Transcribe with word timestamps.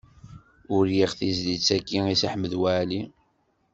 Uriɣ 0.75 1.11
tizlit-agi 1.19 1.99
i 2.13 2.15
Si 2.19 2.27
Ḥmed 2.33 2.53
Waɛli. 2.61 3.01